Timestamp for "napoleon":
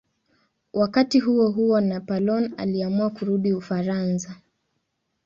1.81-2.53